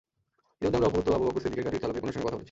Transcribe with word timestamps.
ইতিমধ্যে 0.59 0.77
আমরা 0.79 0.87
অপহূত 0.89 1.07
আবু 1.15 1.23
বক্কর 1.27 1.43
সিদ্দিকের 1.43 1.65
গাড়ির 1.67 1.81
চালক 1.81 1.95
রিপনের 1.95 2.13
সঙ্গেও 2.13 2.27
কথা 2.27 2.35
বলেছি। 2.35 2.39